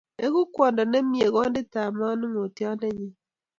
[0.23, 3.09] Egu kwondo ne myee konditap manong'otyondennyi.